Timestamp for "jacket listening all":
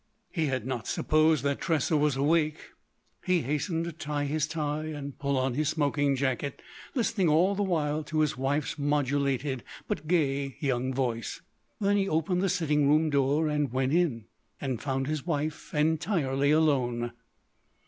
6.15-7.53